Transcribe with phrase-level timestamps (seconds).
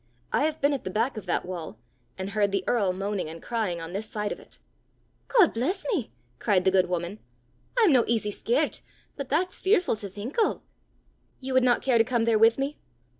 [0.33, 1.77] I have been at the back of that wall,
[2.17, 4.57] and heard the earl moaning and crying on this side of it!"
[5.27, 7.19] "God bless me!" cried the good woman.
[7.77, 8.81] "I'm no easy scaret,
[9.15, 10.63] but that's fearfu' to think o'!"
[11.39, 12.79] "You would not care to come there with me?"